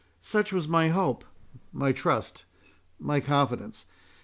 —Such 0.19 0.51
was 0.51 0.67
my 0.67 0.87
hope—my 0.89 1.91
trust—my 1.91 3.19
confidence. 3.19 3.85